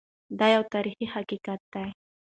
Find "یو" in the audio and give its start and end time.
0.55-0.63